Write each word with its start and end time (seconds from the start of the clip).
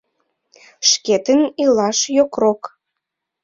—Шкетын 0.89 1.41
илаш 1.63 1.99
йокрок... 2.17 2.61